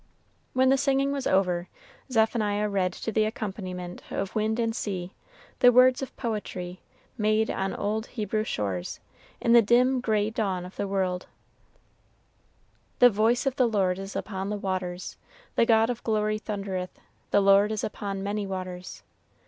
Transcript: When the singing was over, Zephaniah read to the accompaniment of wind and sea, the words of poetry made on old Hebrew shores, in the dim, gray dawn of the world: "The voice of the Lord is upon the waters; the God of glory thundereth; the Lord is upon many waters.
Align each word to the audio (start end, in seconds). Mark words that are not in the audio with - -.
When 0.53 0.69
the 0.69 0.79
singing 0.79 1.11
was 1.11 1.27
over, 1.27 1.69
Zephaniah 2.11 2.67
read 2.67 2.91
to 2.93 3.11
the 3.11 3.23
accompaniment 3.25 4.01
of 4.09 4.33
wind 4.33 4.59
and 4.59 4.75
sea, 4.75 5.13
the 5.59 5.71
words 5.71 6.01
of 6.01 6.17
poetry 6.17 6.81
made 7.19 7.51
on 7.51 7.75
old 7.75 8.07
Hebrew 8.07 8.43
shores, 8.43 8.99
in 9.39 9.53
the 9.53 9.61
dim, 9.61 10.01
gray 10.01 10.31
dawn 10.31 10.65
of 10.65 10.75
the 10.75 10.87
world: 10.87 11.27
"The 12.97 13.11
voice 13.11 13.45
of 13.45 13.57
the 13.57 13.67
Lord 13.67 13.99
is 13.99 14.15
upon 14.15 14.49
the 14.49 14.57
waters; 14.57 15.17
the 15.55 15.67
God 15.67 15.91
of 15.91 16.03
glory 16.03 16.39
thundereth; 16.39 16.99
the 17.29 17.39
Lord 17.41 17.71
is 17.71 17.83
upon 17.83 18.23
many 18.23 18.47
waters. 18.47 19.03